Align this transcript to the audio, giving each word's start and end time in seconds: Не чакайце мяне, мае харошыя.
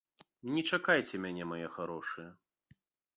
Не 0.53 0.61
чакайце 0.77 1.19
мяне, 1.25 1.43
мае 1.51 1.67
харошыя. 1.75 2.29